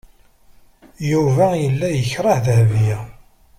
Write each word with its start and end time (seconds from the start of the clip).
Yuba 1.11 1.47
yella 1.61 1.87
yekreh 1.91 2.39
Dahbiya. 2.45 2.99